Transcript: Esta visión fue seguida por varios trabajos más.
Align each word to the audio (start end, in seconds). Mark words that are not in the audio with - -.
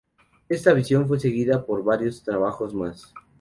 Esta 0.49 0.73
visión 0.73 1.07
fue 1.07 1.19
seguida 1.19 1.63
por 1.63 1.83
varios 1.83 2.23
trabajos 2.23 2.73
más. 2.73 3.13